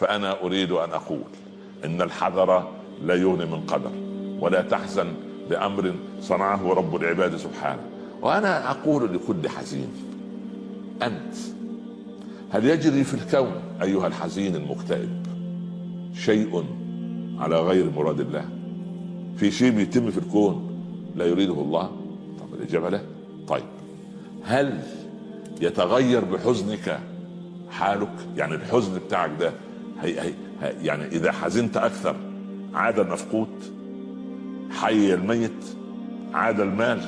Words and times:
فأنا 0.00 0.42
أريد 0.42 0.70
أن 0.72 0.90
أقول 0.90 1.22
إن 1.84 2.02
الحذر 2.02 2.68
لا 3.04 3.14
يغني 3.14 3.46
من 3.46 3.60
قدر 3.60 3.90
ولا 4.40 4.62
تحزن 4.62 5.06
لأمر 5.50 5.94
صنعه 6.20 6.72
رب 6.74 6.96
العباد 6.96 7.36
سبحانه. 7.36 7.82
وأنا 8.22 8.70
أقول 8.70 9.14
لكل 9.14 9.48
حزين 9.48 9.88
أنت 11.02 11.34
هل 12.50 12.64
يجري 12.64 13.04
في 13.04 13.14
الكون 13.14 13.52
أيها 13.82 14.06
الحزين 14.06 14.56
المكتئب 14.56 15.26
شيء 16.14 16.64
على 17.38 17.60
غير 17.60 17.90
مراد 17.90 18.20
الله؟ 18.20 18.44
في 19.36 19.50
شيء 19.50 19.70
بيتم 19.70 20.10
في 20.10 20.18
الكون 20.18 20.70
لا 21.16 21.24
يريده 21.26 21.52
الله؟ 21.54 21.90
طب 22.40 22.54
الإجابة 22.54 22.88
لا. 22.88 23.00
طيب 23.48 23.64
هل 24.44 24.80
يتغير 25.60 26.24
بحزنك 26.24 27.00
حالك؟ 27.70 28.12
يعني 28.36 28.54
الحزن 28.54 28.98
بتاعك 29.06 29.30
ده 29.40 29.52
هي 30.02 30.20
هي 30.20 30.32
يعني 30.82 31.04
إذا 31.04 31.32
حزنت 31.32 31.76
أكثر 31.76 32.16
عاد 32.74 32.98
المفقود 32.98 33.48
حي 34.70 35.14
الميت 35.14 35.64
عاد 36.34 36.60
المال 36.60 37.00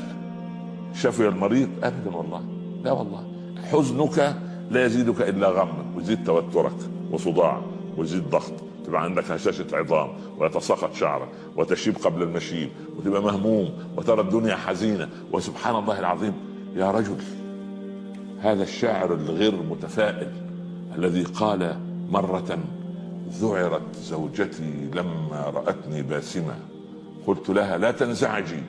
شفي 0.95 1.28
المريض. 1.28 1.69
ابدا 1.83 2.16
والله. 2.16 2.45
لا 2.84 2.92
والله. 2.92 3.27
حزنك 3.73 4.36
لا 4.70 4.86
يزيدك 4.86 5.20
إلا 5.20 5.48
غما. 5.48 5.84
ويزيد 5.97 6.24
توترك 6.24 6.77
وصداع 7.10 7.62
ويزيد 7.97 8.30
ضغط. 8.30 8.52
تبقى 8.86 9.02
عندك 9.02 9.30
هشاشة 9.30 9.66
عظام 9.72 10.09
ويتساقط 10.38 10.95
شعرك 10.95 11.28
وتشيب 11.56 11.97
قبل 11.97 12.22
المشيب 12.22 12.69
وتبقى 12.97 13.22
مهموم 13.22 13.70
وترى 13.97 14.20
الدنيا 14.20 14.56
حزينة. 14.56 15.09
وسبحان 15.33 15.77
الله 15.77 15.98
العظيم. 15.98 16.33
يا 16.77 16.91
رجل 16.91 17.16
هذا 18.41 18.62
الشاعر 18.62 19.14
الغير 19.14 19.62
متفائل 19.70 20.33
الذي 20.98 21.22
قال 21.22 21.77
مرة 22.11 22.59
ذعرت 23.32 23.96
زوجتي 23.96 24.91
لما 24.95 25.52
رأتني 25.54 26.02
باسمة. 26.02 26.55
قلت 27.27 27.50
لها 27.50 27.78
لا 27.78 27.91
تنزعجي 27.91 28.62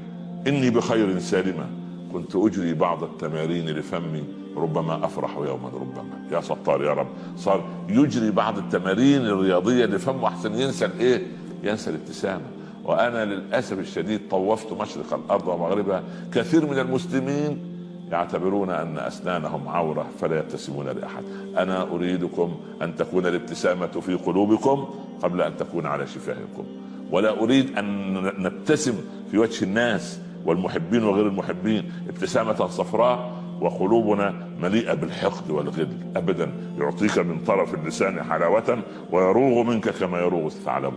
إني 0.47 0.70
بخير 0.70 1.20
سالمة. 1.20 1.66
كنت 2.14 2.36
أجري 2.36 2.73
بعض 2.73 3.03
التمارين 3.03 3.70
لفمي 3.70 4.23
ربما 4.58 5.05
أفرح 5.05 5.38
يوما 5.38 5.70
ربما. 5.70 6.28
يا 6.31 6.42
ستار 6.42 6.83
يا 6.83 6.94
رب. 6.94 7.08
صار 7.38 7.64
يجري 7.89 8.31
بعض 8.31 8.58
التمارين 8.58 9.22
الرياضية 9.22 9.86
لفمه 9.86 10.28
أحسن 10.28 10.55
ينسى 10.55 10.86
الإيه؟ 10.86 11.27
ينسى 11.64 11.89
الابتسامة. 11.89 12.45
وأنا 12.83 13.25
للأسف 13.25 13.80
الشديد 13.80 14.22
طوفت 14.31 14.73
مشرق 14.73 15.14
الأرض 15.14 15.48
ومغربها. 15.48 16.03
كثير 16.33 16.66
من 16.66 16.80
المسلمين 16.80 17.73
يعتبرون 18.14 18.69
أن 18.69 18.97
أسنانهم 18.97 19.67
عورة 19.67 20.06
فلا 20.19 20.39
يبتسمون 20.39 20.86
لأحد. 20.86 21.23
أنا 21.58 21.81
أريدكم 21.81 22.55
أن 22.81 22.95
تكون 22.95 23.25
الابتسامة 23.25 23.88
في 23.88 24.14
قلوبكم 24.14 24.88
قبل 25.23 25.42
أن 25.42 25.58
تكون 25.58 25.86
على 25.86 26.08
شفاهكم. 26.08 26.66
ولا 27.11 27.44
أريد 27.44 27.78
أن 27.78 28.14
نبتسم 28.23 28.95
في 29.31 29.38
وجه 29.38 29.64
الناس 29.66 30.20
والمحبين 30.45 31.03
وغير 31.03 31.28
المحبين. 31.28 31.92
ابتسامة 32.09 32.67
صفراء 32.67 33.31
وقلوبنا 33.61 34.48
مليئة 34.61 34.94
بالحقد 34.94 35.52
والغل. 35.52 35.98
ابدا 36.16 36.52
يعطيك 36.80 37.17
من 37.17 37.39
طرف 37.39 37.73
اللسان 37.73 38.23
حلاوة 38.23 38.83
ويروغ 39.11 39.64
منك 39.64 39.89
كما 39.89 40.20
يروغ 40.20 40.45
الثعلب. 40.45 40.94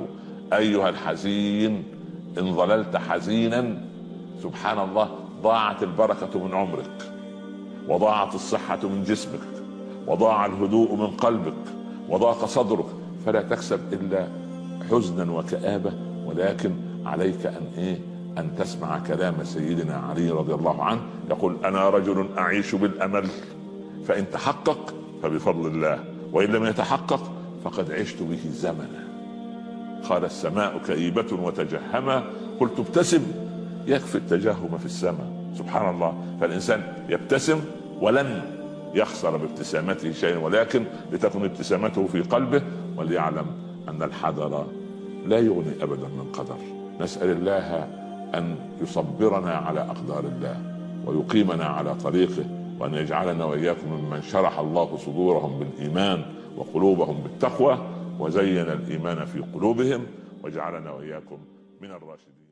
أيها 0.53 0.89
الحزين 0.89 1.83
إن 2.39 2.55
ظللت 2.55 2.97
حزينا 2.97 3.79
سبحان 4.43 4.79
الله 4.79 5.26
ضاعت 5.43 5.83
البركة 5.83 6.47
من 6.47 6.55
عمرك 6.55 7.13
وضاعت 7.89 8.35
الصحة 8.35 8.79
من 8.83 9.05
جسمك 9.05 9.41
وضاع 10.07 10.47
الهدوء 10.47 10.95
من 10.95 11.07
قلبك 11.07 11.55
وضاق 12.09 12.45
صدرك 12.45 12.87
فلا 13.27 13.43
تكسب 13.43 13.81
إلا 13.93 14.29
حزنا 14.91 15.33
وكآبة 15.33 15.93
ولكن 16.27 16.71
عليك 17.07 17.47
أن 17.47 17.67
إيه؟ 17.79 17.99
أن 18.39 18.57
تسمع 18.59 18.99
كلام 18.99 19.35
سيدنا 19.45 19.95
علي 19.97 20.31
رضي 20.31 20.55
الله 20.55 20.83
عنه 20.85 21.01
يقول 21.31 21.57
أنا 21.65 21.89
رجل 21.89 22.29
أعيش 22.39 22.75
بالأمل 22.75 23.27
فإن 24.09 24.31
تحقق 24.31 24.95
فبفضل 25.23 25.67
الله 25.67 26.05
وإن 26.33 26.49
لم 26.49 26.65
يتحقق 26.65 27.33
فقد 27.65 27.93
عشت 27.93 28.23
به 28.23 28.51
زمنا. 28.51 29.07
قال 30.09 30.25
السماء 30.25 30.79
كئيبة 30.87 31.27
وتجهما 31.43 32.25
قلت 32.61 32.79
ابتسم 32.79 33.23
يكفي 33.87 34.15
التجهم 34.15 34.79
في 34.79 34.87
السماء. 34.87 35.53
سبحان 35.59 35.95
الله. 35.95 36.25
فالإنسان 36.41 36.93
يبتسم 37.09 37.61
ولن 38.01 38.43
يخسر 38.95 39.37
بابتسامته 39.37 40.13
شيئا 40.13 40.39
ولكن 40.39 40.85
لتكن 41.13 41.45
ابتسامته 41.45 42.07
في 42.07 42.21
قلبه 42.21 42.63
وليعلم 42.97 43.47
أن 43.89 44.03
الحذر 44.03 44.67
لا 45.27 45.39
يغني 45.39 45.83
أبدا 45.83 46.09
من 46.09 46.31
قدر. 46.33 46.57
نسأل 47.01 47.31
الله 47.31 47.89
أن 48.35 48.57
يصبرنا 48.83 49.55
على 49.55 49.81
أقدار 49.81 50.25
الله 50.25 50.63
ويقيمنا 51.07 51.65
على 51.65 51.95
طريقه 51.95 52.45
وأن 52.81 52.95
يجعلنا 52.95 53.45
وإياكم 53.45 53.93
ممن 53.93 54.23
شرح 54.23 54.59
الله 54.59 54.97
صدورهم 54.97 55.59
بالإيمان 55.59 56.25
وقلوبهم 56.57 57.21
بالتقوى 57.23 57.79
وزين 58.19 58.69
الإيمان 58.69 59.25
في 59.25 59.41
قلوبهم 59.41 60.07
وجعلنا 60.45 60.91
وإياكم 60.91 61.39
من 61.81 61.91
الراشدين. 61.91 62.46